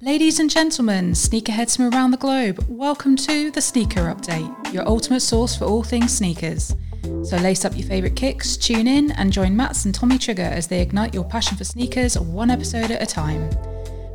[0.00, 5.22] Ladies and gentlemen, sneakerheads from around the globe, welcome to the Sneaker Update, your ultimate
[5.22, 6.72] source for all things sneakers.
[7.24, 10.68] So lace up your favourite kicks, tune in, and join Mats and Tommy Trigger as
[10.68, 13.50] they ignite your passion for sneakers one episode at a time.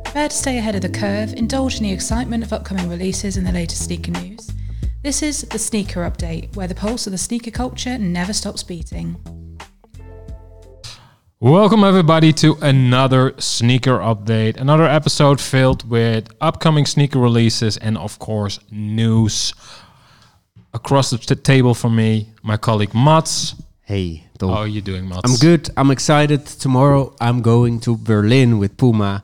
[0.04, 3.46] Prepare to stay ahead of the curve, indulge in the excitement of upcoming releases and
[3.46, 4.50] the latest sneaker news.
[5.02, 9.22] This is the Sneaker Update, where the pulse of the sneaker culture never stops beating.
[11.44, 14.56] Welcome, everybody, to another sneaker update.
[14.56, 19.52] Another episode filled with upcoming sneaker releases and, of course, news.
[20.72, 23.56] Across the t- table from me, my colleague Mats.
[23.82, 24.52] Hey, Tom.
[24.52, 25.20] How are you doing, Mats?
[25.30, 25.68] I'm good.
[25.76, 26.46] I'm excited.
[26.46, 29.22] Tomorrow I'm going to Berlin with Puma,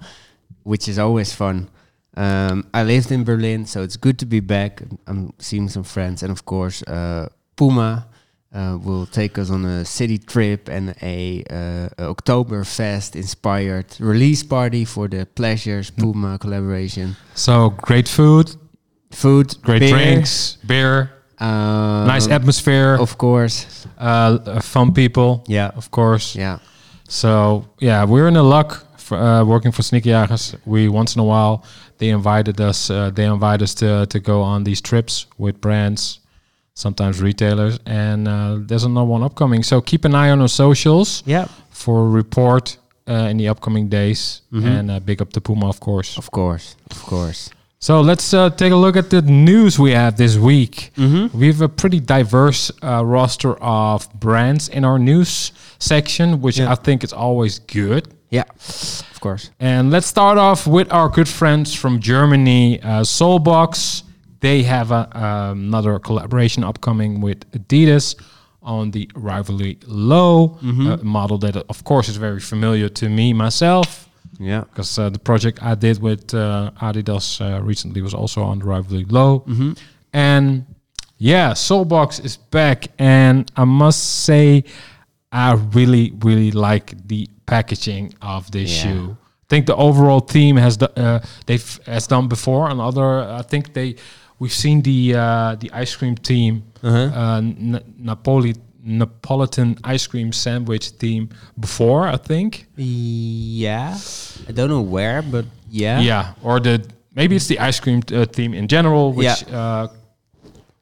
[0.63, 1.71] which is always fun.
[2.19, 4.83] Um, I lived in Berlin, so it's good to be back.
[5.07, 8.10] I'm seeing some friends, and of course, uh, Puma
[8.53, 14.85] uh, will take us on a city trip and a uh, Oktoberfest inspired release party
[14.85, 17.17] for the Pleasures Puma collaboration.
[17.35, 18.55] So, great food,
[19.13, 23.87] Food, great beer, drinks, beer, um, nice atmosphere, of course.
[23.99, 26.37] uh, uh, fun people, Yeah, of course.
[26.37, 26.59] yeah.
[27.09, 30.55] So yeah, we're in the luck for uh, working for Sneakerjagers.
[30.65, 31.65] We once in a while
[31.99, 32.89] they invited us.
[32.89, 36.20] Uh, they invite us to to go on these trips with brands,
[36.81, 39.63] sometimes retailers, and uh, there's another one upcoming.
[39.63, 42.79] So keep an eye on our socials Yeah, for a report
[43.09, 44.43] uh, in the upcoming days.
[44.53, 44.65] Mhm.
[44.79, 46.19] And uh, big up to Puma, of course.
[46.19, 47.51] of course, of course.
[47.83, 50.91] So let's uh, take a look at the news we have this week.
[50.97, 51.39] Mm-hmm.
[51.39, 56.73] We have a pretty diverse uh, roster of brands in our news section, which Yeah.
[56.73, 58.03] I think is always good.
[58.31, 58.45] Yeah,
[59.15, 59.51] of course.
[59.59, 64.03] And let's start off with our good friends from Germany, uh, solebox.
[64.41, 65.09] They have a,
[65.53, 68.15] another collaboration upcoming with Adidas
[68.63, 71.07] on the Rivalry Low Mm-hmm.
[71.07, 74.61] model that, of course, is very familiar to me myself Yeah.
[74.61, 78.65] because uh, the project I did with uh, Adidas uh, recently was also on the
[78.67, 79.41] Rivalry Low.
[79.41, 79.73] Mm-hmm.
[80.13, 80.65] And
[81.19, 84.65] yeah, solebox is back, and I must say,
[85.33, 88.83] I really, really like the packaging of this Yeah.
[88.93, 89.17] shoe.
[89.45, 93.21] I think the overall theme has uh, they've has done before on other.
[93.41, 93.97] I think they
[94.41, 96.99] we've seen the uh, the ice cream team, Uh-huh.
[97.21, 101.29] uh, N- Napoli Napolitan ice cream sandwich team
[101.59, 102.09] before.
[102.09, 102.67] I think.
[102.77, 103.97] Yeah.
[104.49, 106.01] I don't know where, but yeah.
[106.01, 106.81] Yeah, or the
[107.15, 109.89] maybe it's the ice cream uh, theme in general, which uh,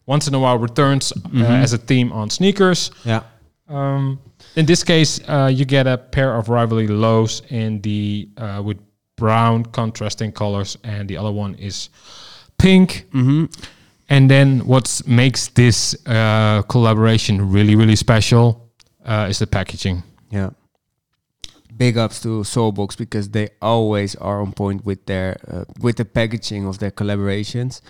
[0.06, 1.42] once in a while returns Mm-hmm.
[1.42, 2.90] uh, as a theme on sneakers.
[3.04, 3.22] Yeah.
[3.68, 4.18] Um,
[4.56, 8.78] in this case, uh, you get a pair of rivalry lows in the uh, with
[9.16, 11.90] brown contrasting colors, and the other one is
[12.58, 13.06] pink.
[13.12, 13.46] Mm-hmm.
[14.10, 18.70] And then what makes this uh, collaboration really, really special
[19.04, 20.02] uh, is the packaging.
[20.30, 20.50] Yeah.
[21.76, 26.04] Big ups to solebox because they always are on point with their uh, with the
[26.04, 27.80] packaging of their collaborations.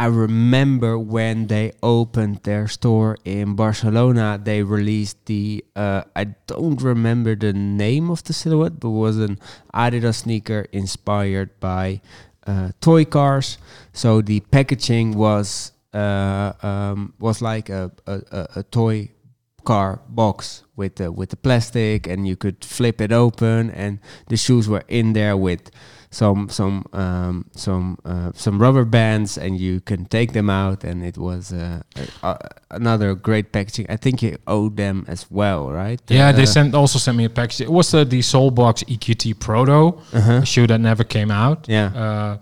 [0.00, 6.80] I remember when they opened their store in Barcelona, they released the uh, I don't
[6.80, 9.38] remember the name of the silhouette, but was an
[9.74, 12.00] Adidas sneaker inspired by
[12.80, 13.58] toy cars.
[13.92, 19.10] So the packaging was uh, um, was like a, a, a, toy
[19.64, 23.98] car box with the with the plastic and you could flip it open and
[24.28, 25.70] the shoes were in there with
[26.10, 31.04] some some um, some uh, some rubber bands and you can take them out and
[31.04, 31.82] it was uh,
[32.22, 32.36] uh,
[32.70, 33.86] another great packaging.
[33.90, 36.00] I think you owe them as well, right?
[36.08, 37.60] Yeah, they Uh, sent also sent me a package.
[37.62, 41.68] It was uh, the solebox EQT Proto, a shoe that never came out.
[41.68, 41.92] Yeah.
[41.94, 42.36] Uh,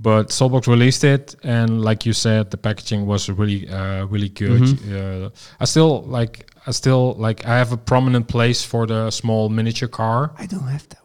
[0.00, 4.60] but solebox released it, and like you said, the packaging was really, uh, really good.
[4.60, 5.26] Mm-hmm.
[5.26, 5.30] Uh,
[5.60, 9.88] I still like, I still like, I have a prominent place for the small miniature
[9.88, 10.98] car I don't have that.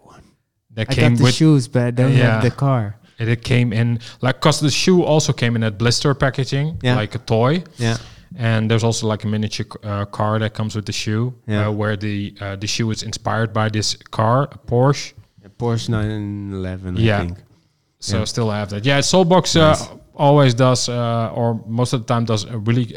[0.75, 1.33] That I came got the with.
[1.35, 2.33] shoes, but I don't Yeah.
[2.33, 2.95] have the car.
[3.17, 6.95] It, it came in like, cause the shoe also came in that blister packaging, Yeah.
[6.95, 7.63] like a toy.
[7.77, 7.97] Yeah.
[8.37, 11.67] And there's also like a miniature uh, car that comes with the shoe, Yeah.
[11.67, 15.13] uh, where the uh, the shoe is inspired by this car, a Porsche.
[15.43, 17.19] A Porsche 911, I Yeah.
[17.19, 17.37] think.
[17.99, 18.25] So Yeah.
[18.25, 18.85] still have that.
[18.85, 19.87] Yeah, solebox uh, Nice.
[20.15, 22.95] always does, uh, or most of the time does a really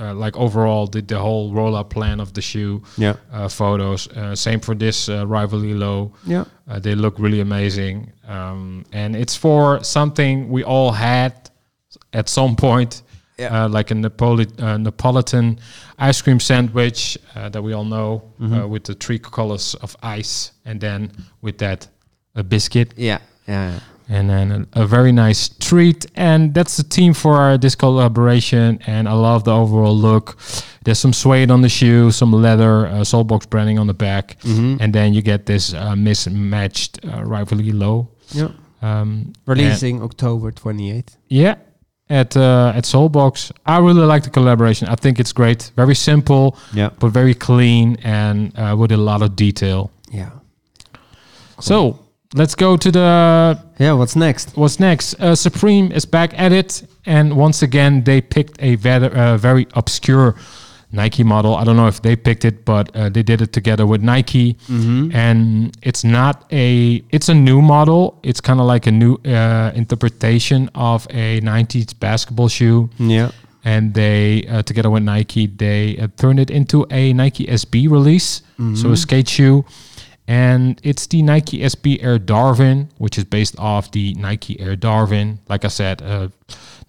[0.00, 3.14] uh, like overall the, the whole rollout plan of the shoe Yeah.
[3.32, 4.08] uh, photos.
[4.08, 6.12] Uh, same for this uh, rivalry low.
[6.26, 6.44] Yeah.
[6.68, 11.32] Uh, they look really amazing, um, and it's for something we all had
[12.12, 13.02] at some point.
[13.38, 13.64] Yeah.
[13.64, 15.58] Uh, like a Napoli- uh, Napolitan
[15.98, 18.54] ice cream sandwich uh, that we all know, Mm-hmm.
[18.54, 21.10] uh, with the three colors of ice, and then
[21.42, 21.88] with that
[22.34, 23.18] a biscuit Yeah.
[23.46, 23.80] Yeah.
[24.08, 28.78] And then a, a very nice treat and that's the team for our, this collaboration
[28.86, 30.36] and i love the overall look
[30.84, 34.76] there's some suede on the shoe some leather uh, solebox branding on the back Mm-hmm.
[34.80, 38.50] and then you get this uh, mismatched uh, rivalry low Yeah.
[38.82, 41.16] Um, Releasing October 28th.
[41.28, 41.54] Yeah,
[42.08, 43.50] at uh, at solebox.
[43.64, 44.86] I really like the collaboration.
[44.88, 45.72] I think it's great.
[45.76, 46.90] Very simple, Yeah.
[47.00, 49.90] but very clean and uh, with a lot of detail.
[50.12, 50.30] Yeah.
[51.60, 51.98] So
[52.36, 54.56] let's go to the Yeah, what's next?
[54.56, 55.14] what's next.
[55.20, 59.66] Uh, Supreme is back at it, and once again they picked a very, uh, very
[59.74, 60.34] obscure
[60.92, 61.54] Nike model.
[61.56, 64.54] I don't know if they picked it, but uh, they did it together with Nike.
[64.70, 65.10] Mm-hmm.
[65.14, 69.72] and it's not a it's a new model it's kind of like a new uh,
[69.74, 73.30] interpretation of a 90s basketball shoe Yeah.
[73.64, 78.42] and they uh, together with nike they uh, turned it into a nike sb release
[78.74, 79.64] so a skate shoe
[80.28, 85.38] and it's the nike sb air darwin which is based off the nike air darwin.
[85.48, 86.28] Like i said uh,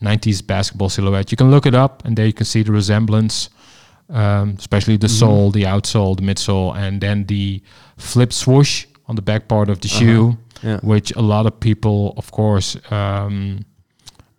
[0.02, 1.32] 90s basketball silhouette.
[1.32, 3.50] You can look it up and there you can see the resemblance
[4.10, 7.62] um, especially the sole the outsole the midsole and then the
[7.98, 10.80] flip swoosh on the back part of the shoe Yeah.
[10.82, 13.64] which a lot of people, of course, um,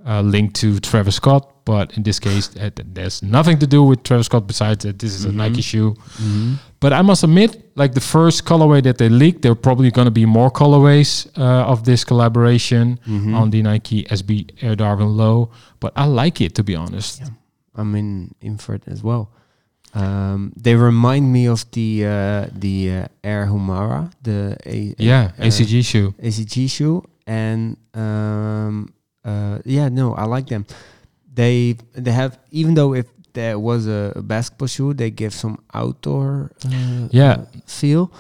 [0.09, 1.45] uh, link to Travis Scott.
[1.65, 2.49] But in this case,
[2.95, 5.95] there's nothing to do with Travis Scott besides that this is a Nike shoe.
[6.81, 10.07] But I must admit, like the first colorway that they leaked, there are probably going
[10.07, 12.99] to be more colorways uh, of this collaboration
[13.35, 15.51] on the Nike SB Air Darwin Low.
[15.81, 17.23] But I like it to be honest.
[17.75, 19.31] I'm in in for it as well.
[19.95, 25.43] Um, they remind me of the uh, the uh, Air Humara, the A- Yeah, uh,
[25.45, 26.15] ACG shoe.
[26.23, 28.93] ACG shoe, and um,
[29.25, 30.67] uh, yeah, no, I like them.
[31.35, 35.59] They they have even though if there was a, a basketball shoe, they give some
[35.75, 37.45] outdoor uh, Yeah.
[37.67, 38.11] feel.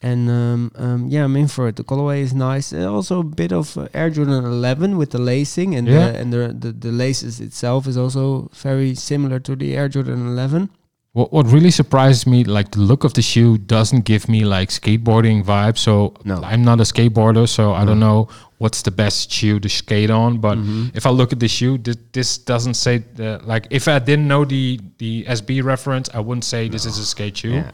[0.00, 1.74] And um, um, yeah, I'm in for it.
[1.76, 2.70] The colorway is nice.
[2.72, 6.12] And also a bit of uh, Air Jordan 11 with the lacing, and Yeah.
[6.12, 10.26] the, and the, the the laces itself is also very similar to the Air Jordan
[10.26, 10.70] 11.
[11.12, 14.68] What what really surprises me, like the look of the shoe, doesn't give me like
[14.68, 15.78] skateboarding vibes.
[15.78, 16.36] So No.
[16.44, 18.28] I'm not a skateboarder, so I don't know
[18.58, 20.38] what's the best shoe to skate on.
[20.38, 20.90] But Mhm.
[20.94, 24.28] if I look at the shoe, this, this doesn't say the, like if I didn't
[24.28, 27.52] know the the SB reference, I wouldn't say this is a skate shoe.
[27.54, 27.70] Yeah.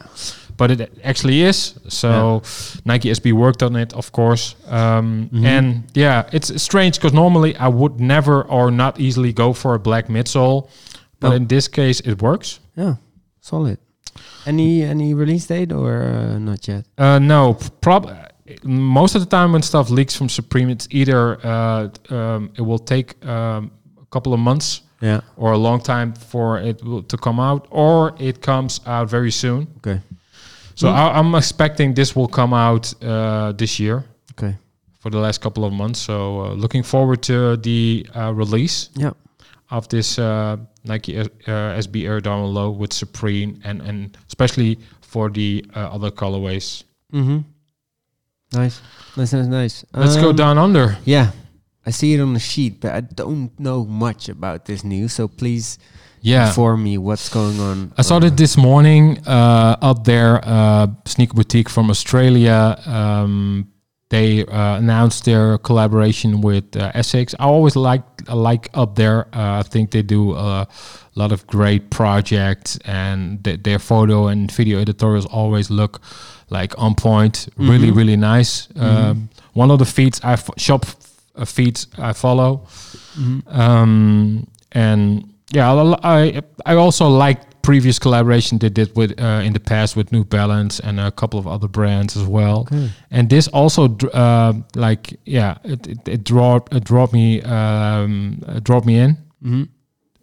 [0.56, 1.74] But it actually is.
[1.88, 2.42] So
[2.84, 4.54] Nike SB worked on it, of course.
[4.70, 5.44] Um, Mhm.
[5.44, 9.78] And yeah, it's strange because normally I would never or not easily go for a
[9.80, 10.68] black midsole.
[11.20, 11.36] But No.
[11.36, 12.60] in this case, it works.
[12.76, 12.94] Yeah,
[13.44, 13.78] solid.
[14.46, 16.84] Any any release date or uh, not yet?
[16.98, 18.02] Uh, no, prob.
[18.62, 22.78] Most of the time when stuff leaks from Supreme, it's either uh, um, it will
[22.78, 23.70] take um,
[24.02, 25.20] a couple of months Yeah.
[25.36, 29.30] or a long time for it will, to come out, or it comes out very
[29.30, 29.66] soon.
[29.78, 30.00] Okay.
[30.74, 30.96] So Hmm.
[30.96, 34.54] I, I'm expecting this will come out uh, this year Okay.
[35.00, 36.00] for the last couple of months.
[36.00, 39.12] So uh, looking forward to the uh, release Yeah.
[39.70, 45.30] Of this uh, Nike uh, SB Air Darwin Low with Supreme, and and especially for
[45.30, 46.84] the uh, other colorways.
[47.12, 47.38] Mm-hmm.
[48.52, 48.80] Nice.
[49.16, 49.84] Nice, nice, nice.
[49.94, 50.96] Let's go Um, down under.
[51.04, 51.30] Yeah.
[51.86, 55.12] I see it on the sheet, but I don't know much about this news.
[55.12, 55.78] So please
[56.20, 56.46] Yeah.
[56.48, 57.92] inform me what's going on.
[57.98, 62.78] I saw it this morning uh, up there, uh, Sneaker Boutique from Australia.
[62.86, 63.68] Um,
[64.10, 67.34] they uh, announced their collaboration with uh, ASICS.
[67.38, 69.26] I always like like up there.
[69.32, 70.66] Uh, I think they do a
[71.14, 76.00] lot of great projects, and th- their photo and video editorials always look
[76.50, 77.48] like on point.
[77.56, 77.96] Really, Mhm.
[77.96, 78.68] really nice.
[78.76, 80.86] Um, one of the feeds I f- shop
[81.36, 82.60] uh, feeds I follow.
[83.18, 83.42] Mhm.
[83.58, 89.60] Um, and yeah, I I also like previous collaboration they did with uh, in the
[89.60, 92.60] past with New Balance and a couple of other brands as well.
[92.60, 92.90] Okay.
[93.10, 98.60] And this also uh, like yeah, it it, it dropped it dropped me um, uh,
[98.60, 99.16] dropped me in.
[99.42, 99.68] Mhm.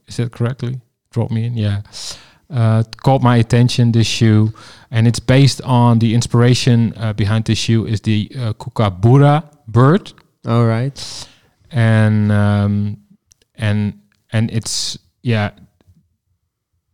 [0.08, 0.80] Is that correctly?
[1.12, 1.82] Dropped me in, yeah.
[2.50, 4.52] Uh, caught my attention this shoe,
[4.92, 10.14] and it's based on the inspiration uh, behind this shoe is the uh, kookaburra bird
[10.46, 11.28] All right.
[11.72, 12.98] and um,
[13.56, 13.94] and
[14.34, 15.52] and it's yeah.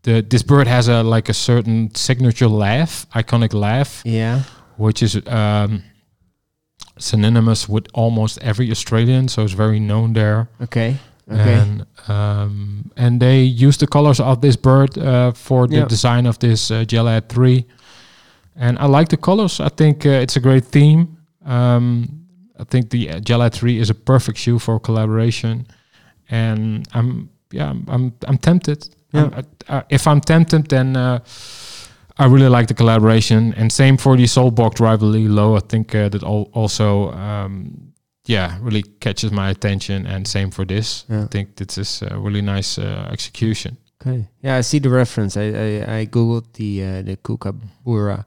[0.08, 4.42] The this bird has a like a certain signature laugh, iconic laugh, Yeah.
[4.78, 5.82] which is um,
[6.98, 10.48] synonymous with almost every Australian, so it's very known there.
[10.62, 10.96] Okay.
[11.32, 11.54] Okay.
[11.54, 15.88] And um, and they use the colors of this bird uh, for the Yeah.
[15.90, 17.66] design of this uh, Gel-Lyte three,
[18.56, 19.60] and I like the colors.
[19.60, 21.18] I think uh, it's a great theme.
[21.46, 22.08] Um,
[22.60, 25.66] I think the uh, Gel-Lyte three is a perfect shoe for collaboration,
[26.30, 28.88] and I'm yeah I'm I'm, I'm tempted.
[29.14, 29.42] Yeah.
[29.70, 31.20] I'm- if I'm tempted, then uh,
[32.18, 33.54] I really like the collaboration.
[33.58, 35.56] And same for the solebox rivalry low.
[35.56, 37.94] I think uh, that al- also um,
[38.26, 40.06] yeah really catches my attention.
[40.08, 41.06] And same for this.
[41.10, 41.24] Yeah.
[41.24, 43.78] I think this is a really nice uh, execution.
[44.02, 44.28] Okay.
[44.44, 45.38] Yeah, I see the reference.
[45.38, 48.26] I I, I googled the uh, the kookaburra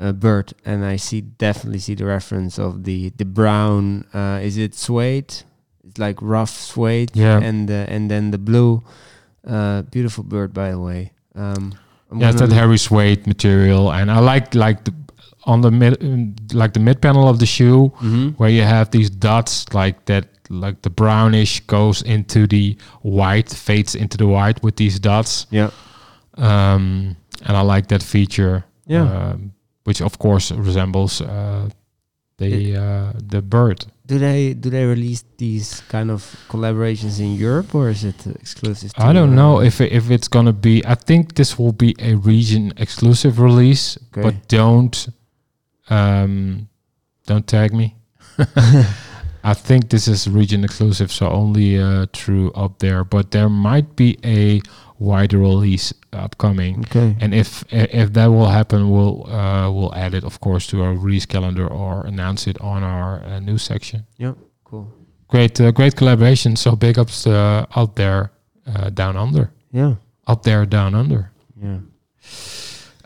[0.00, 4.04] uh, bird, and I see definitely see the reference of the the brown.
[4.14, 5.44] Uh, is it suede?
[5.86, 7.10] It's like rough suede.
[7.14, 7.38] Yeah.
[7.42, 8.82] And and then the blue.
[9.46, 11.12] Uh, beautiful bird, by the way.
[11.34, 11.74] Um,
[12.10, 14.94] I'm yeah, it's that hairy suede material, and I like like the
[15.46, 18.34] on the mid like the mid panel of the shoe Mhm.
[18.38, 23.94] where you have these dots like that like the brownish goes into the white fades
[23.94, 25.70] into the white with these dots Yeah.
[26.36, 29.02] um and i like that feature Yeah.
[29.32, 29.52] um,
[29.84, 31.68] which of course resembles uh
[32.38, 37.74] the uh the bird Do they do they release these kind of collaborations in Europe
[37.74, 38.92] or is it exclusive?
[38.94, 41.96] To, i don't know if it, if it's gonna be i think this will be
[41.98, 44.22] a region exclusive release Okay.
[44.22, 45.08] but don't
[45.90, 46.68] um
[47.26, 47.96] don't tag me
[49.52, 53.04] I think this is region exclusive, so only uh, through up there.
[53.04, 54.62] But there might be a
[54.98, 57.16] wider release upcoming, Okay.
[57.20, 60.94] and if if that will happen, we'll uh, we'll add it, of course, to our
[60.94, 64.06] release calendar or announce it on our uh, news section.
[64.18, 64.34] Yeah.
[64.64, 64.86] Cool.
[65.28, 66.56] Great, uh, great collaboration.
[66.56, 68.30] So big ups uh, out there,
[68.66, 69.94] uh, down under, Yeah.
[70.26, 71.30] up there, down under.
[71.62, 71.78] Yeah.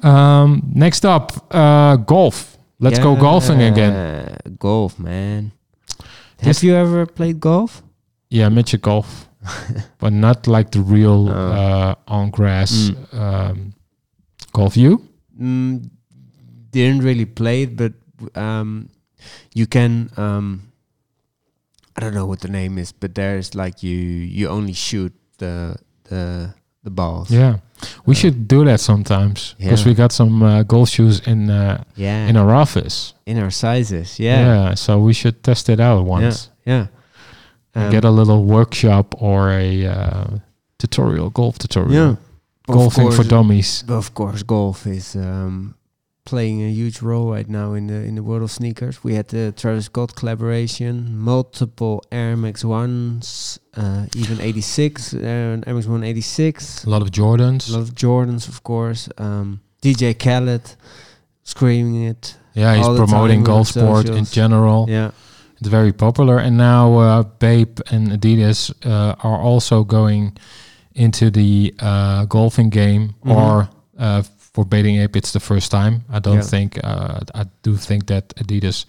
[0.02, 2.56] Um, next up, uh, golf.
[2.80, 4.36] Let's go golfing again.
[4.58, 5.50] Golf, man.
[6.38, 7.82] This- Have you ever played golf?
[8.30, 9.27] Yeah, midget golf,
[9.98, 11.32] but not like the real Oh.
[11.32, 13.72] uh, on grass um,
[14.52, 14.76] golf.
[14.76, 15.02] You?
[15.40, 15.90] Mm,
[16.70, 17.92] didn't really play it, but
[18.34, 18.88] um,
[19.54, 20.10] you can.
[20.16, 20.62] Um,
[21.96, 25.76] I don't know what the name is, but there's like you you only shoot the
[26.04, 27.30] the the balls.
[27.30, 27.58] Yeah,
[28.06, 29.88] we Uh, should do that sometimes because yeah.
[29.88, 32.28] we got some uh, golf shoes in uh, Yeah.
[32.28, 33.14] in our office.
[33.26, 34.18] in our sizes.
[34.18, 34.46] Yeah.
[34.46, 34.74] yeah.
[34.76, 36.50] so we should test it out once.
[36.66, 36.86] Yeah.
[36.86, 36.88] And
[37.78, 40.26] Um, get a little workshop or a uh,
[40.78, 41.92] tutorial, golf tutorial.
[41.92, 42.16] yeah.
[42.66, 43.84] Golfing for course- dummies.
[43.88, 45.74] Of course, golf is um,
[46.24, 49.02] playing a huge role right now in the in the world of sneakers.
[49.02, 55.18] We had the Travis Scott collaboration, multiple Air Max ones, uh, even 86, uh,
[55.66, 57.68] Air Max One 86, A lot of Jordans.
[57.70, 59.08] a lot of Jordans, of course.
[59.16, 60.76] Um, DJ Khaled
[61.44, 62.36] screaming it.
[62.54, 64.84] yeah, he's promoting golf sport in general.
[64.88, 65.10] Yeah,
[65.60, 70.32] It's very popular, and now uh, Bape and Adidas uh, are also going
[70.94, 73.14] into the uh, golfing game.
[73.24, 73.36] Mhm.
[73.36, 74.22] Or uh,
[74.54, 76.02] for Bathing Ape, it's the first time.
[76.12, 76.50] I don't Yeah.
[76.50, 76.78] think.
[76.84, 78.86] Uh, I do think that Adidas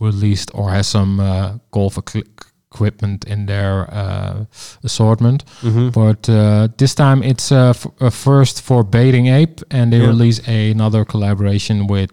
[0.00, 2.24] released or has some uh, golf equi-
[2.72, 4.44] equipment in their uh,
[4.84, 5.44] assortment.
[5.62, 5.88] mm-hmm.
[5.90, 10.08] But uh, this time it's uh, f- a first for Bathing Ape, and they Yeah.
[10.08, 12.10] release another collaboration with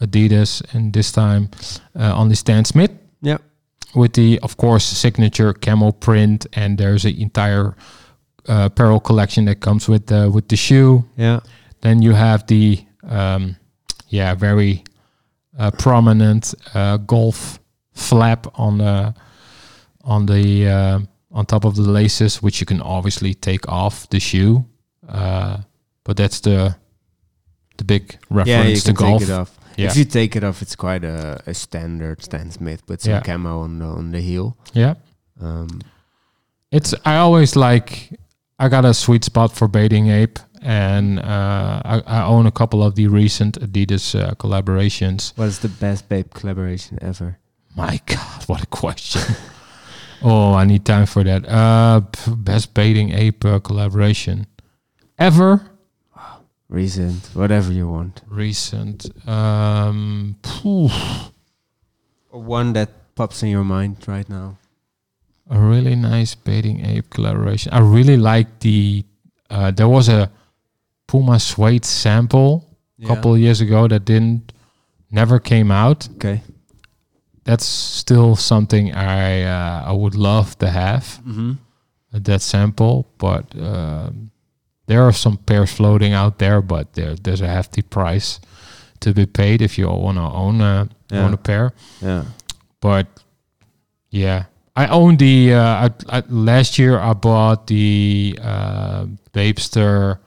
[0.00, 1.48] Adidas, and this time
[1.98, 3.38] uh, on the Stan Smith yeah,
[3.94, 7.76] with the of course signature camo print and there's an entire
[8.48, 11.40] uh, apparel collection that comes with the with the shoe yeah,
[11.80, 13.56] then you have the um,
[14.08, 14.84] yeah very
[15.58, 17.58] uh, prominent uh, golf
[17.92, 19.14] flap on the
[20.04, 20.98] on the uh,
[21.32, 24.64] on top of the laces which you can obviously take off the shoe
[25.08, 25.58] uh,
[26.04, 26.74] but that's the
[27.78, 28.18] the big yeah.
[28.28, 29.57] You reference to can golf take it off.
[29.78, 33.12] Yeah If you take it off, it's quite a, a standard Stan Smith with some
[33.12, 33.22] Yeah.
[33.22, 34.56] camo on the on the heel.
[34.74, 34.94] yeah
[35.40, 35.68] Um,
[36.70, 38.18] It's I always like
[38.58, 42.82] I got a sweet spot for Bathing Ape and uh, I, I own a couple
[42.82, 45.32] of the recent Adidas uh, collaborations.
[45.38, 47.38] what is the best Bape collaboration ever?
[47.76, 49.22] My God, what a question!
[50.22, 51.46] oh, I need time for that.
[51.48, 52.00] Uh,
[52.36, 54.46] best Bathing Ape uh, collaboration
[55.18, 55.60] ever
[56.68, 58.20] Recent, whatever you want.
[58.28, 59.06] recent.
[59.26, 60.36] Um,
[62.30, 64.58] one that pops in your mind right now.
[65.50, 67.72] a really nice Bathing Ape collaboration.
[67.72, 69.04] I really like the.
[69.50, 70.30] Uh, there was a
[71.06, 72.66] Puma suede sample
[73.02, 74.52] a couple of years ago that didn't
[75.10, 76.06] never came out.
[76.16, 76.42] Okay.
[77.44, 81.52] That's still something I uh, I would love to have Mm-hmm.
[82.12, 84.30] that sample, but um,
[84.88, 88.40] there are some pairs floating out there, but there there's a hefty price
[89.00, 91.24] to be paid if you want to own a Yeah.
[91.24, 91.72] own a pair.
[92.02, 92.24] Yeah.
[92.80, 93.06] But
[94.10, 95.54] yeah, I own the.
[95.54, 100.18] Uh, I, I, last year I bought the uh, Bapesta,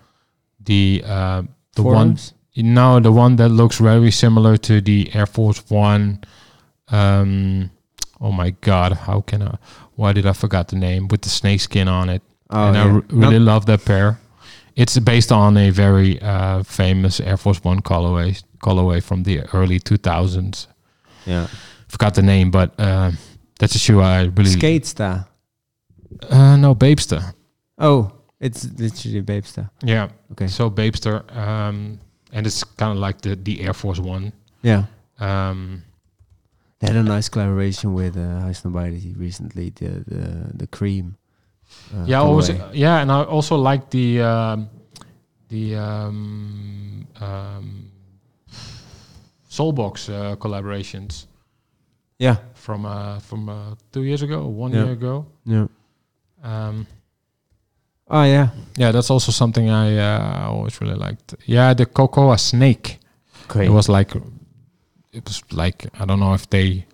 [0.66, 1.42] the uh,
[1.76, 2.34] the one Forums?
[2.56, 6.20] no, the one that looks very similar to the Air Force One.
[6.90, 7.72] Um,
[8.20, 9.58] oh my God, how can I?
[9.96, 12.22] Why did I forget the name with the snakeskin on it?
[12.50, 12.92] Oh, and I yeah.
[12.94, 14.20] r- really Not- love that pair.
[14.76, 19.80] It's based on a very uh, famous Air Force One colorway colorway from the early
[19.80, 20.68] 2000s.
[21.26, 21.48] yeah.
[21.88, 23.12] Forgot the name, but uh,
[23.60, 24.50] that's a shoe I really.
[24.52, 25.28] Skate Star.
[26.30, 27.34] Uh, no, Bapesta.
[27.78, 29.70] Oh, it's literally Bape Sta.
[29.84, 30.08] Yeah.
[30.32, 30.48] Okay.
[30.48, 32.00] So Bapesta, um,
[32.32, 34.32] and it's kind of like the the Air Force One.
[34.62, 34.86] Yeah.
[35.20, 35.84] Um,
[36.80, 39.70] They had a nice collaboration with uh, Snobiety recently.
[39.70, 41.18] The the the cream.
[41.94, 44.70] Uh, yeah, always, yeah, and I also like the um,
[45.50, 47.92] the um, um,
[49.50, 51.26] solebox uh, collaborations
[52.20, 52.38] Yeah.
[52.54, 54.84] from uh, from uh, two years ago, one Yeah.
[54.84, 55.26] year ago.
[55.46, 55.68] Yeah.
[56.44, 56.88] Um,
[58.14, 58.50] Oh yeah.
[58.78, 61.36] yeah, that's also something I uh, always really liked.
[61.46, 63.00] Yeah, the Cocoa Snake.
[63.48, 63.68] Great.
[63.68, 64.16] It was like
[65.14, 66.86] it was like I don't know if they,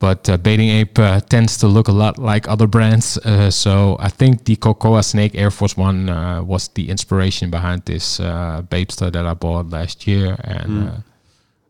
[0.00, 3.18] but uh, Bathing Ape uh, tends to look a lot like other brands.
[3.18, 7.82] Uh, so I think the Cocoa Snake Air Force One uh, was the inspiration behind
[7.84, 10.88] this uh, Bapesta that I bought last year, and Mm.
[10.88, 11.00] uh,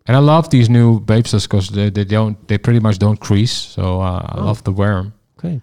[0.06, 3.52] and I love these new Bapestas because they, they don't they pretty much don't crease.
[3.52, 4.44] So uh, I Oh.
[4.46, 5.60] love to wear them, okay.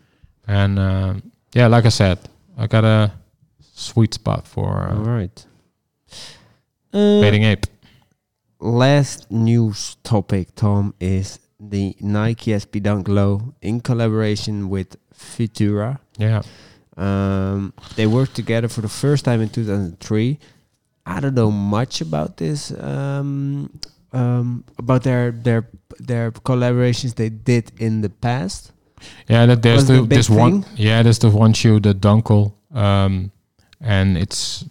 [0.48, 1.22] and
[1.53, 2.17] yeah, like I said,
[2.57, 3.12] I got a
[3.75, 5.45] sweet spot for All right.
[6.91, 7.65] Bathing Ape.
[8.60, 16.00] last news topic, Tom, is the Nike SB Dunk Low in collaboration with Futura.
[16.18, 16.42] Yeah.
[16.98, 20.40] Um, they worked together for the first time in 2003.
[21.06, 23.80] I don't know much about this, um,
[24.12, 25.68] um, about their their
[26.00, 28.72] their collaborations they did in the past.
[29.28, 30.66] Yeah, that there's the, this one.
[30.76, 33.32] Yeah, there's the one shoe, the Dunk Low, um,
[33.82, 34.66] and it's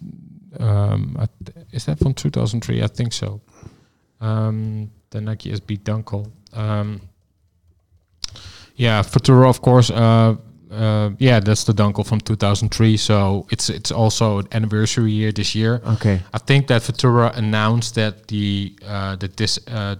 [0.59, 1.17] um,
[1.71, 2.83] is that from 2003?
[2.83, 3.41] I think so.
[4.19, 6.25] Um, the Nike SB Dunk Low.
[6.55, 7.01] Um,
[8.75, 9.89] yeah, Futura, of course.
[9.89, 10.35] Uh,
[10.71, 12.97] uh, yeah, that's the Dunk Low from 2003.
[12.97, 15.81] So it's it's also an anniversary year this year.
[15.85, 16.21] Okay.
[16.33, 19.95] I think that Futura announced that the uh, that this uh,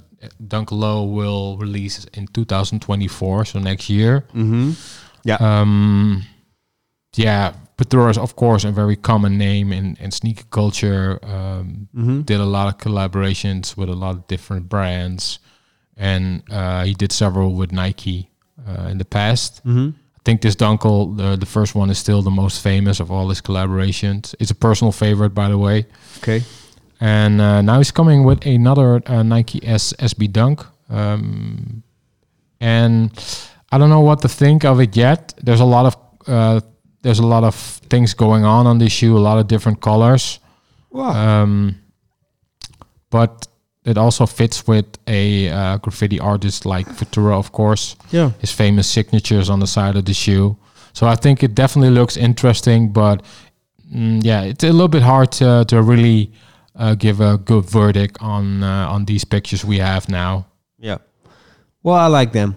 [0.47, 4.25] Dunk Low will release in 2024, so next year.
[4.33, 4.71] Mm-hmm.
[5.23, 5.37] Yeah.
[5.39, 6.23] Um,
[7.15, 11.19] yeah, Futura is of course a very common name in, in sneaker culture.
[11.23, 12.21] Um, mm-hmm.
[12.21, 15.39] did a lot of collaborations with a lot of different brands,
[15.97, 18.29] and uh, he did several with Nike
[18.67, 19.65] uh, in the past.
[19.65, 19.89] Mm-hmm.
[20.15, 23.11] I think this Dunk Low, the, the first one, is still the most famous of
[23.11, 24.33] all his collaborations.
[24.39, 25.85] It's a personal favorite, by the way.
[26.17, 26.43] Okay.
[26.99, 30.65] And uh, now he's coming with another uh, Nike S SB Dunk.
[30.89, 31.83] Um,
[32.59, 33.11] and
[33.71, 35.33] I don't know what to think of it yet.
[35.43, 36.61] There's a lot of uh,
[37.01, 39.17] there's a lot of things going on on this shoe.
[39.17, 40.39] A lot of different colors.
[40.89, 41.11] Wow.
[41.11, 41.81] Um,
[43.09, 43.47] but
[43.85, 47.95] it also fits with a uh, graffiti artist like Futura, of course.
[48.11, 48.31] yeah.
[48.39, 50.55] His famous signatures on the side of the shoe.
[50.93, 53.21] So I think it definitely looks interesting, but
[53.93, 56.31] mm, yeah, it's a little bit hard to, to really
[56.75, 60.45] uh, give a good verdict on uh, on these pictures we have now.
[60.79, 60.97] Yeah.
[61.83, 62.55] Well, I like them.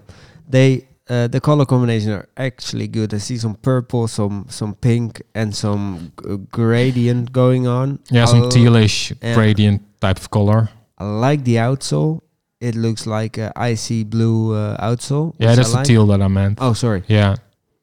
[0.48, 3.12] They uh, the color combination are actually good.
[3.14, 7.98] I see some purple, some some pink, and some g- gradient going on.
[8.10, 10.68] Yeah, some tealish gradient type of color.
[10.98, 12.20] I like the outsole.
[12.60, 15.34] It looks like a icy blue uh, outsole.
[15.38, 16.58] Yeah, that's the teal that I meant.
[16.60, 17.02] Oh, sorry.
[17.06, 17.36] Yeah,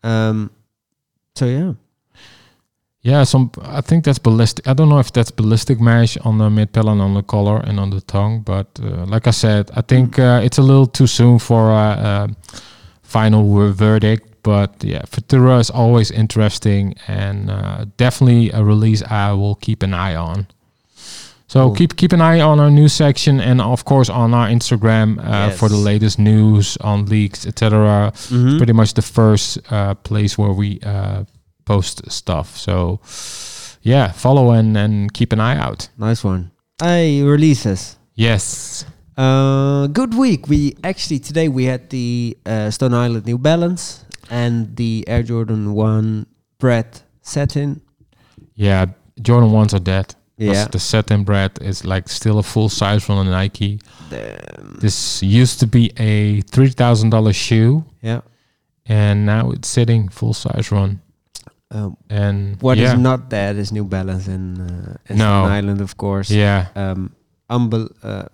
[0.03, 0.51] Um.
[1.35, 1.73] So yeah.
[3.01, 3.23] yeah.
[3.23, 4.67] Some I think that's ballistic.
[4.67, 7.59] I don't know if that's ballistic mesh on the mid pedal and on the collar
[7.59, 10.87] and on the tongue, but uh, like I said, I think uh, it's a little
[10.87, 12.29] too soon for a, a
[13.01, 14.27] final verdict.
[14.43, 19.93] But yeah, Futura is always interesting and uh, definitely a release I will keep an
[19.93, 20.47] eye on.
[21.47, 21.75] So Cool.
[21.75, 25.51] keep keep an eye on our news section and of course on our Instagram uh,
[25.51, 28.11] for the latest news on leaks, etc.
[28.29, 28.57] Mhm.
[28.57, 31.23] Pretty much the first uh, place where we uh,
[31.65, 32.57] post stuff.
[32.57, 32.99] So
[33.83, 35.89] yeah, follow and and keep an eye out.
[35.97, 36.49] Nice one.
[36.81, 37.97] Hey, releases.
[38.15, 38.85] Yes.
[39.17, 40.47] Uh, good week.
[40.49, 45.73] We actually today we had the uh, Stone Island New Balance and the Air Jordan
[45.75, 46.25] One
[46.59, 46.85] Bread
[47.21, 47.81] Satin.
[48.55, 48.85] Yeah,
[49.21, 50.15] Jordan ones are dead.
[50.37, 50.67] Yeah.
[50.71, 53.79] The satin bread is like still a full size from a Nike.
[54.09, 54.37] The-
[54.81, 58.21] This used to be a three thousand dollar shoe, yeah.
[58.85, 60.99] and now it's sitting full size run.
[61.71, 65.45] Um, And what is yeah, not dead is New Balance and, uh, and No.
[65.45, 66.29] Island, of course.
[66.29, 66.65] yeah.
[66.75, 67.11] Um,
[67.49, 68.25] unbel- uh,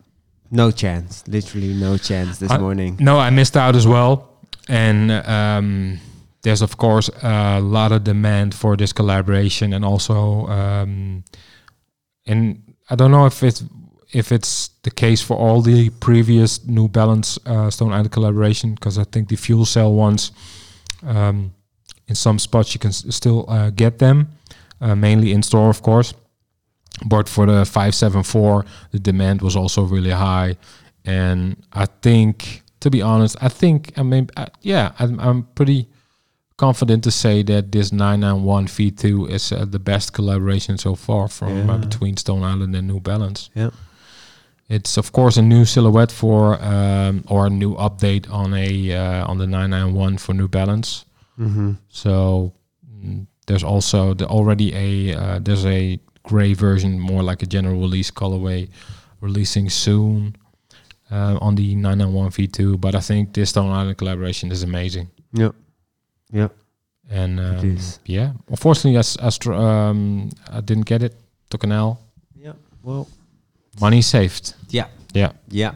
[0.49, 1.23] no chance.
[1.27, 2.97] Literally no chance this I- morning.
[2.99, 4.27] No, I missed out as well.
[4.67, 5.99] And um,
[6.41, 11.23] there's of course a lot of demand for this collaboration, and also, um,
[12.27, 13.63] and I don't know if it's
[14.13, 18.97] if it's the case for all the previous New Balance uh, Stone Island collaboration, because
[18.97, 20.31] I think the fuel cell ones,
[21.03, 21.53] um,
[22.07, 24.27] in some spots you can s- still uh, get them,
[24.81, 26.13] uh, mainly in store, of course.
[27.05, 30.57] But for the 574, the demand was also really high,
[31.05, 35.87] and I think, to be honest, I think I mean, uh, yeah, I'm, I'm pretty
[36.65, 41.49] confident to say that this 991 V2 is uh, the best collaboration so far from
[41.69, 41.77] uh, Yeah.
[41.85, 43.49] between Stone Island and New Balance.
[43.55, 43.71] Yeah.
[44.69, 48.69] It's of course a new silhouette for um, or a new update on a
[49.03, 51.05] uh, on the 991 for New Balance.
[51.37, 51.71] Mm-hmm.
[51.89, 52.53] So
[53.05, 57.79] mm, there's also the already a uh, there's a gray version, more like a general
[57.81, 58.69] release colorway,
[59.19, 60.35] releasing soon
[61.11, 62.77] uh, on the 991 V2.
[62.79, 65.07] But I think this Stone Island collaboration is amazing.
[65.33, 65.53] Yep.
[66.31, 66.55] Yep.
[67.09, 67.99] And um, is.
[68.05, 71.13] yeah, unfortunately, as Astro, um, I didn't get it.
[71.49, 71.99] Took an L.
[72.35, 72.53] Yeah.
[72.83, 73.07] Well.
[73.81, 74.53] Money saved.
[74.69, 74.87] Yeah.
[75.13, 75.31] Yeah.
[75.49, 75.73] Yeah.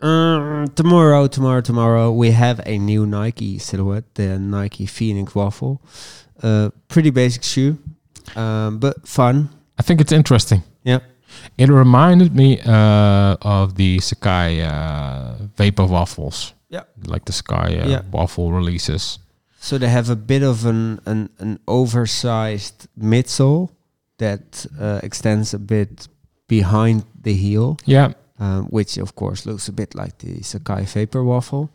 [0.00, 5.80] Uh, tomorrow, tomorrow, tomorrow, we have a new Nike silhouette, the Nike Phoenix Waffle.
[6.42, 7.78] Uh, pretty basic shoe,
[8.36, 9.48] um, but fun.
[9.78, 10.62] I think it's interesting.
[10.84, 10.98] Yeah.
[11.58, 16.52] It reminded me uh, of the sacai uh, vapor waffles.
[16.68, 16.82] Yeah.
[17.06, 18.02] Like the sacai uh, Yeah.
[18.12, 19.18] waffle releases.
[19.66, 23.68] So they have a bit of an an, an oversized midsole
[24.18, 26.08] that uh, extends a bit
[26.48, 28.12] behind the heel, Yeah.
[28.38, 31.68] um, which of course looks a bit like the sacai Vapor Waffle.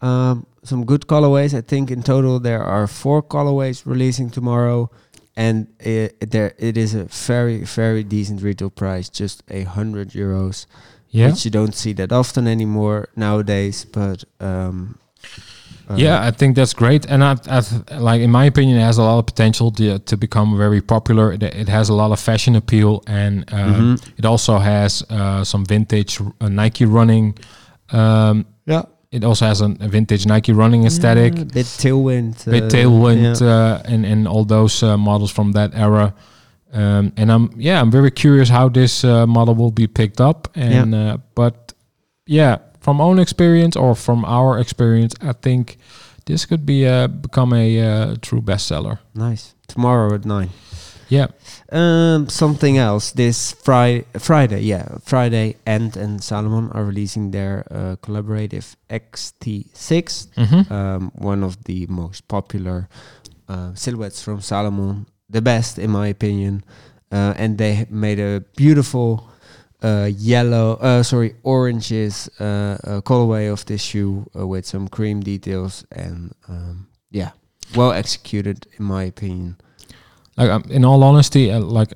[0.00, 1.52] Um, some good colorways.
[1.54, 4.88] I think in total there are four colorways releasing tomorrow,
[5.36, 10.66] and it, there it is a very very decent retail price, just a hundred euros,
[11.10, 11.28] Yeah.
[11.30, 13.84] which you don't see that often anymore nowadays.
[13.84, 14.96] But um,
[15.88, 18.98] uh, yeah, I think that's great, and I, I like in my opinion, it has
[18.98, 21.32] a lot of potential to, to become very popular.
[21.32, 24.08] It, it has a lot of fashion appeal, and um, Mhm.
[24.18, 27.34] it also has uh, some vintage uh, Nike running.
[27.90, 31.36] Um, yeah, it also has an, a vintage Nike running aesthetic.
[31.36, 33.46] Yeah, bit tailwind, bit uh, tailwind yeah.
[33.46, 36.14] uh, and and all those uh, models from that era.
[36.72, 40.48] Um, and I'm yeah, I'm very curious how this uh, model will be picked up.
[40.56, 41.72] And uh, but
[42.26, 45.76] yeah, from own experience or from our experience, I think
[46.26, 48.98] this could be uh, become a uh, true bestseller.
[49.12, 49.54] Nice.
[49.66, 50.50] Tomorrow at nine.
[51.08, 51.26] Yeah,
[51.72, 53.12] Um, something else.
[53.12, 55.54] This Friday, Friday, yeah, Friday.
[55.66, 62.28] Ant and Salomon are releasing their uh, collaborative XT6, hmm um, one of the most
[62.28, 62.88] popular
[63.48, 66.62] uh, silhouettes from Salomon, the best in my opinion.
[67.12, 69.28] Uh, and they made a beautiful
[69.82, 75.20] uh, yellow, uh, sorry, oranges uh, uh, colorway of this shoe uh, with some cream
[75.20, 77.30] details and um, yeah,
[77.74, 79.56] well executed in my opinion.
[80.36, 81.92] like um, in all honesty, uh, like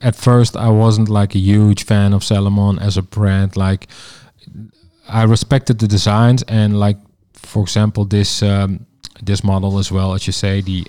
[0.00, 3.56] at first I wasn't like a huge fan of Salomon as a brand.
[3.56, 3.88] Like
[5.08, 6.98] I respected the designs and like
[7.32, 8.86] for example this um,
[9.22, 10.86] this model as well as you say the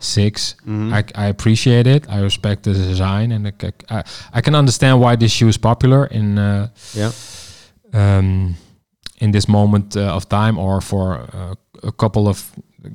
[0.00, 0.54] XT6.
[0.66, 0.92] Mhm.
[0.92, 2.06] I, I appreciate it.
[2.08, 3.46] I respect the design and
[4.34, 7.12] I can understand why this shoe is popular in uh, Yeah.
[7.92, 8.54] um,
[9.20, 12.50] in this moment uh, of time or for uh, a couple of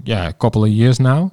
[0.06, 1.32] yeah a couple of years now.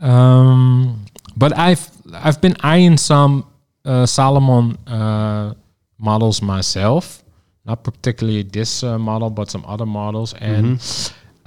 [0.00, 1.04] Um,
[1.36, 3.44] but I've I've been eyeing some
[3.84, 5.54] uh, Salomon uh,
[5.98, 7.22] models myself,
[7.64, 10.80] not particularly this uh, model, but some other models, and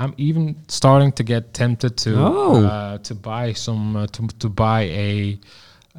[0.01, 2.65] I'm even starting to get tempted to Oh.
[2.65, 5.39] uh, to buy some uh, to to buy a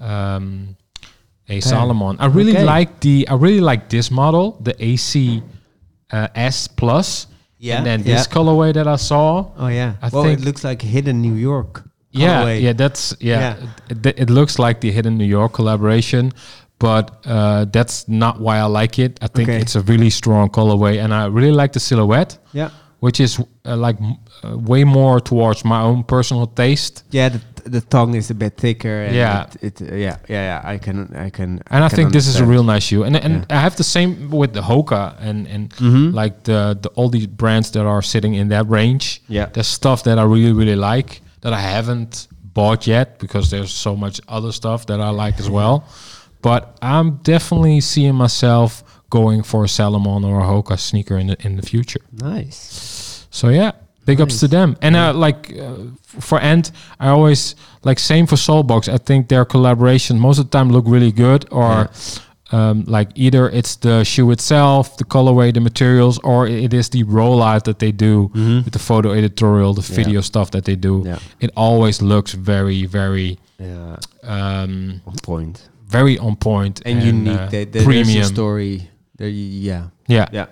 [0.01, 0.77] um,
[1.49, 2.17] a Salomon.
[2.19, 2.65] I really Okay.
[2.65, 5.43] like the I really like this model, the AC
[6.11, 7.27] uh, S Plus.
[7.59, 8.17] Yeah, and then yeah.
[8.17, 9.47] this colorway that I saw.
[9.57, 9.95] Oh yeah.
[10.03, 11.83] I well, think- it looks like hidden New York.
[12.11, 12.61] Yeah, colorway.
[12.63, 13.41] yeah, that's yeah.
[13.41, 13.69] Yeah.
[13.89, 16.33] It, it, it looks like the Hidden New York collaboration,
[16.79, 19.19] but uh, that's not why I like it.
[19.23, 19.61] I think Okay.
[19.63, 22.69] it's a really strong colorway, and I really like the silhouette, Yeah.
[23.03, 23.99] Which is uh, like
[24.45, 27.03] uh, way more towards my own personal taste.
[27.11, 27.31] Yeah.
[27.31, 28.97] The, the tongue is a bit thicker.
[29.07, 29.47] And Yeah.
[29.61, 30.17] It, it, uh, yeah.
[30.29, 30.43] Yeah.
[30.51, 30.75] Yeah.
[30.75, 30.99] I can.
[31.27, 31.61] I can.
[31.71, 33.57] And I, can think this is a real nice shoe, and and Yeah.
[33.59, 36.15] I have the same with the Hoka and and Mhm.
[36.23, 39.21] like the the all these brands that are sitting in that range.
[39.29, 39.47] Yeah.
[39.53, 43.97] There's stuff that I really really like that I haven't bought yet because there's so
[43.97, 45.83] much other stuff that I like as well.
[46.43, 48.83] But I'm definitely seeing myself
[49.19, 52.01] going for a Salomon or a Hoka sneaker in the in the future.
[52.13, 53.27] Nice.
[53.31, 53.71] So yeah,
[54.07, 54.77] big ups to them.
[54.83, 55.75] And uh, like uh,
[56.21, 57.55] for Ant, I always
[57.89, 58.89] like same for solebox.
[58.89, 61.89] I think their collaboration most of the time look really good, or
[62.53, 67.05] um, like either it's the shoe itself, the colorway, the materials, or it is the
[67.05, 68.65] rollout that they do Mhm.
[68.65, 69.97] with the photo editorial, the Yeah.
[70.05, 71.03] video stuff that they do.
[71.07, 71.19] Yeah.
[71.41, 73.97] It always looks very, very, Yeah.
[74.25, 75.69] um, On point.
[75.89, 77.41] very on point And, unique.
[77.41, 78.25] uh, they, premium.
[78.35, 78.89] Story.
[79.17, 79.29] There.
[79.29, 79.33] y-
[79.69, 79.89] Yeah.
[80.09, 80.29] Yeah.
[80.33, 80.47] Yeah.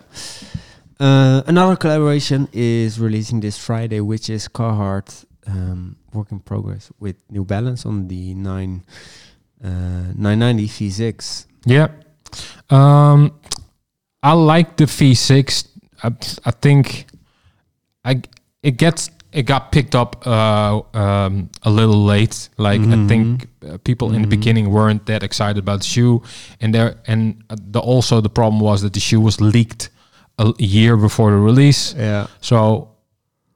[0.99, 7.17] Uh, another collaboration is releasing this Friday, which is Carhartt um, work in progress with
[7.31, 8.83] New Balance on the 9
[9.65, 11.47] uh, 990 V6.
[11.65, 11.89] Yeah.
[12.69, 13.33] Um,
[14.23, 15.67] I like the V6.
[16.03, 16.09] I,
[16.45, 17.07] I think
[18.05, 18.21] I
[18.63, 22.49] it gets it got picked up uh, um, a little late.
[22.59, 26.23] Like I think uh, people in the beginning weren't that excited about the shoe,
[26.61, 29.91] and there and the also the problem was that the shoe was leaked
[30.39, 31.95] a year before the release.
[31.97, 32.27] Yeah.
[32.41, 32.89] So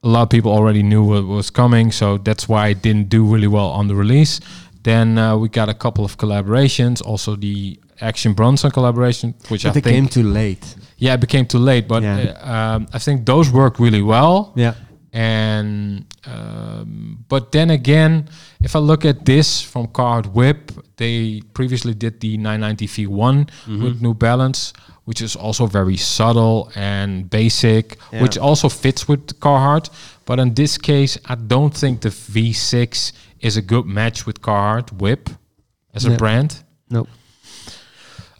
[0.03, 3.25] a lot of people already knew what was coming, so that's why it didn't do
[3.25, 4.39] really well on the release.
[4.83, 9.69] Then uh, we got a couple of collaborations, also the Action Bronson collaboration, which But
[9.69, 10.75] I think came too late.
[10.97, 11.87] yeah, it became too late.
[11.87, 12.17] But Yeah.
[12.19, 14.51] uh, um, I think those worked really well.
[14.55, 14.73] Yeah.
[15.15, 18.27] And um, but then again,
[18.59, 23.83] if I look at this from Carhartt WIP, they previously did the 990 V1 Mm-hmm.
[23.83, 24.73] with New Balance,
[25.05, 28.23] which is also very subtle and basic, Yeah.
[28.23, 29.89] which also fits with Carhartt.
[30.25, 34.91] But in this case, I don't think the V6 is a good match with Carhartt
[34.91, 35.29] WIP
[35.93, 36.63] as a brand.
[36.89, 37.07] No.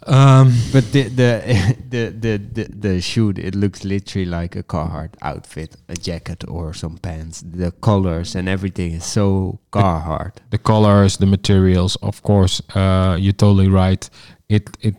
[0.08, 1.42] Um, But the the
[1.90, 6.74] the the the, the shoe it looks literally like a Carhartt outfit, a jacket or
[6.74, 7.42] some pants.
[7.42, 10.34] The colors and everything is so Carhartt.
[10.50, 14.08] the colors, the materials, of course, uh, you're totally right.
[14.48, 14.94] It it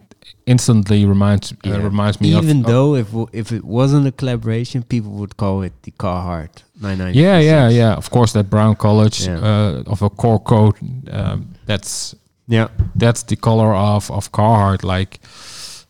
[0.46, 1.84] instantly reminds uh, Yeah.
[1.84, 5.36] reminds me Even of, of though if w- if it wasn't a collaboration, people would
[5.38, 7.15] call it the Carhartt 996.
[7.15, 9.39] yeah yeah yeah of course that brown college Yeah.
[9.39, 10.76] uh, of a core coat
[11.12, 12.15] um, that's
[12.47, 12.67] Yeah.
[12.95, 15.19] that's the color of of Carhartt like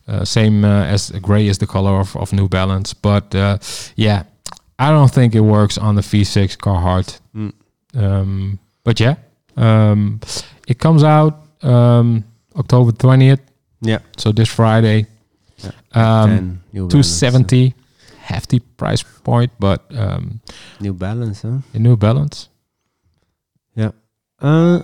[0.08, 3.58] uh, same uh, as gray is the color of, of New Balance but uh,
[3.96, 4.22] yeah
[4.78, 7.52] I don't think it works on the V6 Carhartt Mm.
[7.94, 9.14] um, but yeah
[9.56, 10.20] um,
[10.68, 12.24] it comes out um,
[12.56, 13.40] October 20th
[13.80, 13.98] Yeah.
[14.16, 15.06] so this Friday
[15.64, 15.72] Yeah.
[15.94, 17.74] um, 10 New 270
[18.20, 20.40] hefty price point but um,
[20.80, 21.58] New Balance, huh?
[21.74, 22.48] a New Balance
[23.76, 23.90] Yeah.
[24.40, 24.80] Uh,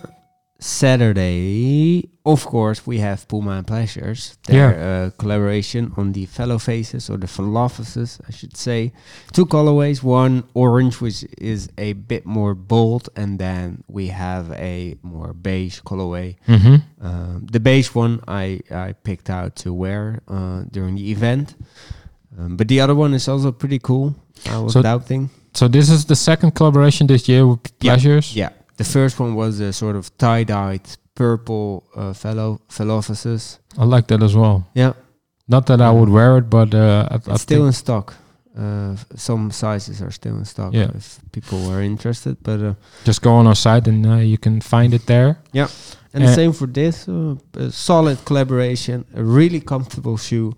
[0.61, 4.39] Saturday, of course, we have Puma and Pleasures.
[4.47, 8.93] Their uh, collaboration on the Velophasis or the philosophises, I should say.
[9.33, 10.03] Two colorways.
[10.03, 15.81] One orange, which is a bit more bold, and then we have a more beige
[15.81, 16.37] colorway.
[16.49, 16.77] mm-hmm.
[17.07, 21.55] Um, the beige one I, I picked out to wear uh, during the event.
[22.39, 24.15] Um, but the other one is also pretty cool.
[24.51, 25.31] I was So- doubting.
[25.55, 27.93] so this is the second collaboration this year with Yeah.
[27.95, 30.83] Pleasures Yeah, the first one was a sort of tie-dyed
[31.15, 32.13] purple uh,
[32.69, 33.59] Velophasis.
[33.79, 34.93] I like that as well Yeah,
[35.49, 38.15] Not that I would wear it, but uh, I, I still in stock.
[38.57, 40.91] Uh, some sizes are still in stock Yeah.
[40.97, 42.37] if people were interested.
[42.43, 45.37] But uh, just go on our site and uh, you can find it there.
[45.53, 45.69] Yeah,
[46.13, 47.35] and the Uh, same for this, uh,
[47.71, 50.53] solid collaboration, a really comfortable shoe,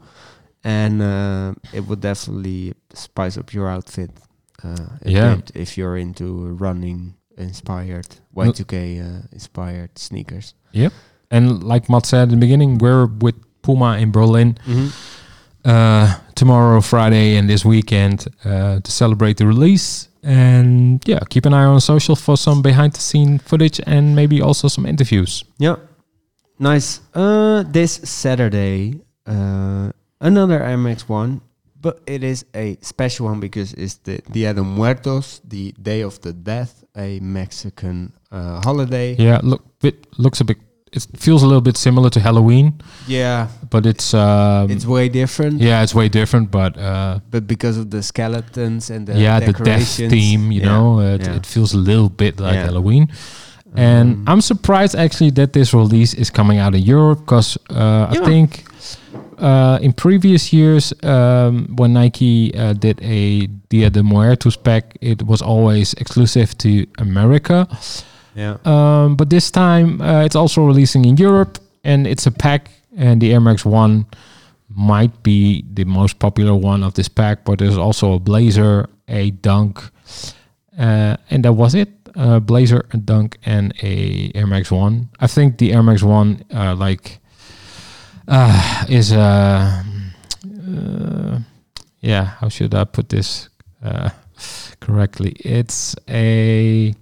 [0.65, 4.11] and uh, it would definitely spice up your outfit.
[4.65, 5.39] Uh, Yeah.
[5.55, 6.25] if you're into
[6.61, 10.55] running inspired, Y2K uh, inspired sneakers.
[10.73, 10.93] Yep.
[11.31, 14.59] And like Matt said in the beginning, we're with Puma in Berlin
[15.65, 20.09] uh, tomorrow, Friday, and this weekend uh, to celebrate the release.
[20.23, 24.41] And yeah, keep an eye on social for some behind the scene footage and maybe
[24.41, 25.45] also some interviews.
[25.59, 25.77] Yeah,
[26.59, 27.01] nice.
[27.15, 31.41] Uh, this Saturday, uh, another MX one,
[31.87, 36.15] but it is a special one because it's the Dia de Muertos, the Day of
[36.25, 37.97] the Death, a Mexican
[38.33, 39.09] uh, holiday.
[39.19, 40.59] Yeah, look, it looks a bit.
[40.97, 42.67] It feels a little bit similar to Halloween,
[43.07, 45.61] Yeah, but it's um, it's way different.
[45.61, 46.51] yeah, it's way different.
[46.51, 50.69] But uh, But because of the skeletons and the yeah, the death theme, you yeah,
[50.73, 51.37] know, it, yeah.
[51.39, 52.65] it feels a little bit like Yeah.
[52.69, 53.09] Halloween.
[53.77, 58.07] And Um, I'm surprised actually that this release is coming out in Europe because uh,
[58.15, 58.65] I think
[59.39, 65.23] uh, in previous years um, when Nike uh, did a Dia de Muertos pack, it
[65.23, 67.67] was always exclusive to America.
[68.35, 72.71] yeah, Um, but this time uh, it's also releasing in Europe and it's a pack
[72.97, 74.07] and the Air Max 1
[74.69, 79.31] might be the most popular one of this pack but there's also a blazer a
[79.31, 79.81] dunk
[80.79, 81.89] uh, and that was it.
[82.15, 86.45] Uh, blazer a dunk and a Air Max 1 I think the Air Max 1
[86.55, 87.21] uh, like
[88.29, 89.83] uh, is uh,
[90.45, 91.39] uh,
[92.01, 93.49] yeah how should I put this
[93.83, 94.11] uh,
[94.81, 96.95] correctly it's a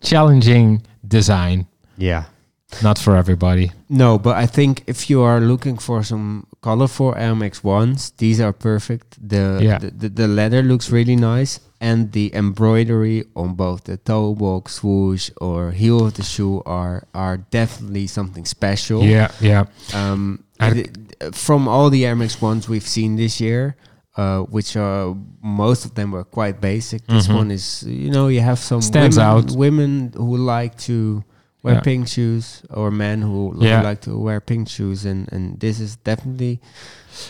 [0.00, 1.66] challenging design
[1.98, 2.24] yeah.
[2.82, 7.34] not for everybody No, but I think if you are looking for some colorful Air
[7.34, 9.18] Max ones, these are perfect.
[9.28, 9.78] The, Yeah.
[9.78, 14.74] the, the the leather looks really nice, and the embroidery on both the toe box,
[14.80, 19.04] swoosh, or heel of the shoe are are definitely something special.
[19.04, 20.44] yeah yeah Um,
[21.32, 23.76] from all the Air Max ones we've seen this year,
[24.16, 27.06] uh, which are most of them were quite basic.
[27.06, 27.34] This Mhm.
[27.36, 29.50] one is, you know, you have some Stands women, out.
[29.56, 31.22] women who like to
[31.62, 31.80] wear Yeah.
[31.80, 33.82] pink shoes or men who, Yeah.
[33.82, 36.58] like to wear pink shoes, and and this is definitely.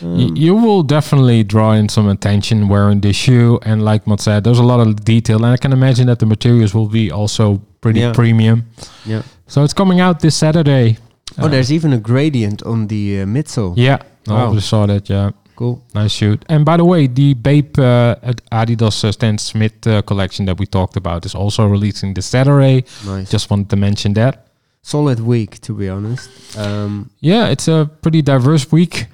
[0.00, 4.20] Y- um, you will definitely draw in some attention wearing this shoe, and like Matt
[4.20, 7.10] said, there's a lot of detail, and I can imagine that the materials will be
[7.10, 8.12] also pretty Yeah.
[8.12, 8.64] premium.
[9.04, 9.22] yeah.
[9.46, 10.96] So it's coming out this Saturday.
[11.38, 13.74] Oh, there's even a gradient on the uh, midsole.
[13.76, 13.98] yeah.
[14.28, 14.46] I Wow.
[14.46, 15.08] already saw that.
[15.10, 15.82] Yeah, Cool.
[15.94, 16.38] nice shoe.
[16.48, 18.14] And by the way, the Bape uh,
[18.52, 22.84] Adidas uh, Stan Smith uh, collection that we talked about is also releasing this Saturday.
[23.04, 23.30] Nice.
[23.30, 24.46] Just wanted to mention that.
[24.84, 26.28] solid week, to be honest.
[26.58, 29.06] Um, Yeah, it's a pretty diverse week.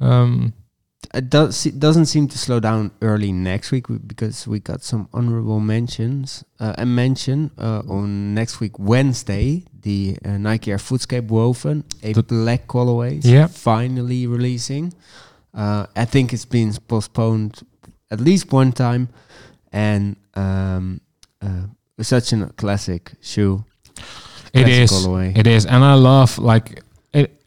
[0.00, 0.52] Um,
[1.16, 5.08] it does it doesn't seem to slow down early next week because we got some
[5.12, 6.44] honorable mentions.
[6.60, 12.12] Uh, a mention uh, on next week Wednesday, the uh, Nike Air Footscape Woven, a
[12.12, 13.46] The- black colorway, Yeah.
[13.48, 14.92] finally releasing.
[15.54, 17.62] Uh, I think it's been postponed
[18.10, 19.08] at least one time,
[19.72, 21.00] and um,
[21.42, 21.66] uh,
[22.02, 23.64] such a classic shoe.
[24.52, 24.90] It Classic is.
[24.92, 25.36] colorway.
[25.36, 26.82] It is, and I love like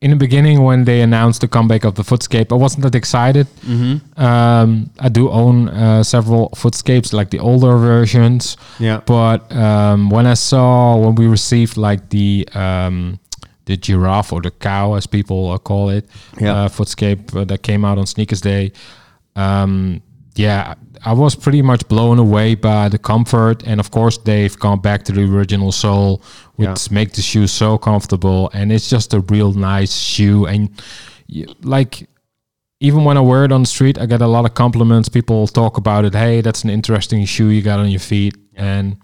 [0.01, 2.51] in the beginning when they announced the comeback of the Footscape.
[2.51, 3.47] I wasn't that excited.
[3.67, 4.21] Mm-hmm.
[4.21, 8.57] Um, I do own uh, several Footscapes, like the older versions.
[8.79, 9.01] Yeah.
[9.05, 13.19] But um, when I saw when we received like the um,
[13.65, 16.09] the giraffe or the cow, as people uh, call it,
[16.41, 16.53] Yeah.
[16.65, 18.71] uh, Footscape uh, that came out on Sneakers Day.
[19.35, 20.01] Um,
[20.35, 20.73] yeah,
[21.05, 25.03] I was pretty much blown away by the comfort, and of course they've gone back
[25.05, 26.21] to the original sole,
[26.55, 26.75] which Yeah.
[26.91, 30.45] make the shoe so comfortable, and it's just a real nice shoe.
[30.45, 30.69] And
[31.63, 32.07] like,
[32.81, 35.09] even when I wear it on the street, I get a lot of compliments.
[35.09, 36.13] People talk about it.
[36.13, 38.97] Hey, that's an interesting shoe you got on your feet, and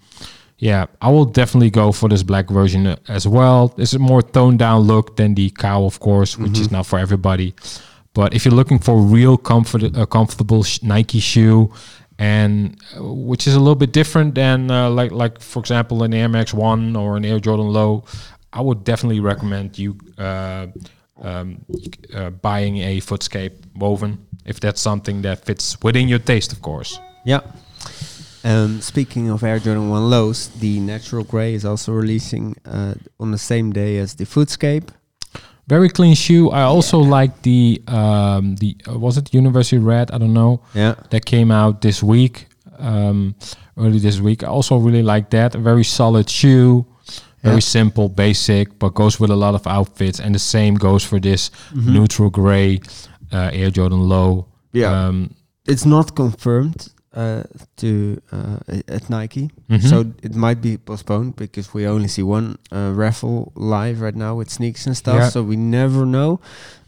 [0.58, 3.74] yeah, I will definitely go for this black version uh, as well.
[3.76, 6.98] It's a more toned down look than the cow, of course, which is not for
[6.98, 7.54] everybody.
[8.16, 11.70] But if you're looking for real comfort, a comfortable sh- Nike shoe,
[12.18, 16.14] and uh, which is a little bit different than uh, like like for example an
[16.14, 18.04] Air Max One or an Air Jordan Low,
[18.54, 20.68] I would definitely recommend you uh,
[21.20, 21.62] um,
[22.14, 26.98] uh, buying a Footscape woven if that's something that fits within your taste, of course.
[27.26, 27.42] Yeah.
[28.44, 33.30] Um, speaking of Air Jordan 1 lows, the Neutral Grey is also releasing uh, on
[33.32, 34.88] the same day as the Footscape.
[35.68, 36.50] Very clean shoe.
[36.50, 40.10] I also like the um, the uh, was it University Red?
[40.12, 40.60] I don't know.
[40.74, 40.94] Yeah.
[41.10, 42.46] that came out this week,
[42.78, 43.34] um,
[43.76, 44.42] early this week.
[44.44, 45.54] I also really like that.
[45.54, 46.84] A very solid shoe,
[47.42, 47.60] very Yeah.
[47.60, 50.20] simple, basic, but goes with a lot of outfits.
[50.20, 52.80] And the same goes for this neutral gray
[53.32, 54.46] uh, Air Jordan Low.
[54.72, 55.08] Yeah.
[55.08, 55.30] Um,
[55.68, 57.42] It's not confirmed uh,
[57.76, 59.82] to uh, at Nike, mhm.
[59.82, 64.36] so it might be postponed because we only see one uh, raffle live right now
[64.36, 65.16] with sneaks and stuff.
[65.16, 65.28] Yeah.
[65.30, 66.40] So we never know.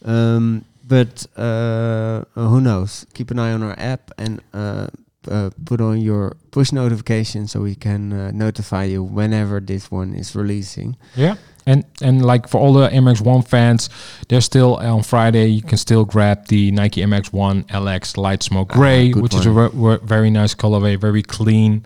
[0.04, 3.06] Um, but uh, who knows?
[3.14, 4.88] Keep an eye on our app and uh,
[5.30, 10.14] uh, put on your push notification so we can uh, notify you whenever this one
[10.14, 10.96] is releasing.
[11.14, 11.36] Yeah.
[11.70, 13.90] And and like for all the Max One fans,
[14.28, 18.70] there's still on Friday you can still grab the Nike Max One LX Light Smoke
[18.72, 19.70] Ah, Gray, which is a one.
[19.70, 21.84] ver- ver- very nice colorway, very clean.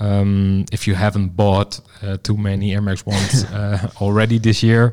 [0.00, 4.92] Um, if you haven't bought uh, too many Air Max ones uh, already this year,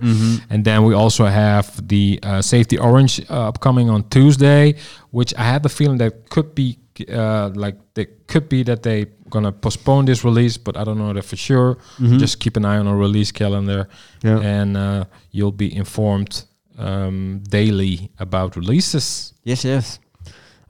[0.49, 4.75] and then we also have the uh, Safety Orange uh, upcoming on Tuesday,
[5.11, 6.77] which I have the feeling that could be
[7.09, 11.13] uh, like they could be that they gonna postpone this release, but I don't know
[11.13, 11.77] that for sure.
[11.99, 13.87] Just keep an eye on our release calendar,
[14.23, 14.39] Yeah.
[14.39, 16.45] and uh, you'll be informed
[16.77, 19.33] um, daily about releases.
[19.43, 19.99] Yes, yes.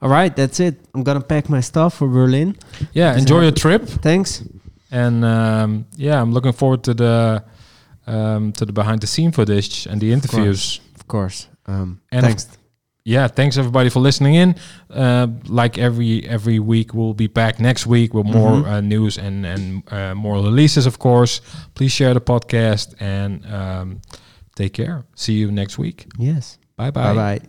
[0.00, 0.74] All right, that's it.
[0.94, 2.54] I'm gonna pack my stuff for Berlin.
[2.92, 4.42] Yeah, enjoy your trip, Thanks.
[4.90, 7.42] and um, yeah, I'm looking forward to the
[8.06, 10.80] um, to the behind the scene footage and the interviews.
[10.94, 11.48] Of course.
[11.66, 12.46] Um, And thanks.
[13.06, 14.54] Yeah, thanks everybody for listening in.
[14.90, 18.66] Uh, like every every week, we'll be back next week with more Mhm.
[18.66, 20.86] uh, news and and uh, more releases.
[20.86, 21.40] Of course,
[21.74, 24.00] please share the podcast and um,
[24.54, 25.04] take care.
[25.14, 26.06] See you next week.
[26.18, 26.58] yes.
[26.76, 27.40] Bye Bye bye.